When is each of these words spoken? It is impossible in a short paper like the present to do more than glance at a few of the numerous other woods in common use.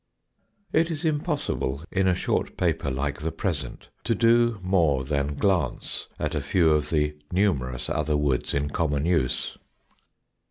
It 0.73 0.89
is 0.89 1.05
impossible 1.05 1.83
in 1.91 2.07
a 2.07 2.15
short 2.15 2.57
paper 2.57 2.89
like 2.89 3.19
the 3.21 3.31
present 3.31 3.89
to 4.05 4.15
do 4.15 4.57
more 4.63 5.03
than 5.03 5.35
glance 5.35 6.07
at 6.17 6.33
a 6.33 6.41
few 6.41 6.71
of 6.71 6.89
the 6.89 7.15
numerous 7.31 7.87
other 7.87 8.17
woods 8.17 8.55
in 8.55 8.71
common 8.71 9.05
use. 9.05 9.59